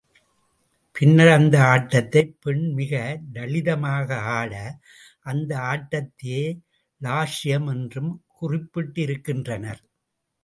[0.95, 2.93] பின்னர் அந்த ஆட்டத்தையே பெண் மிக
[3.33, 4.53] லளிதமாக ஆட,
[5.21, 6.41] அந்த ஆட்டத்தையே
[7.01, 9.81] லாஸ்யம் என்றும் குறிப்பிட்டிருக்கின்றனர்.